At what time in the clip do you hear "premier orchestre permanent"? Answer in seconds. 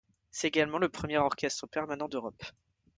0.89-2.07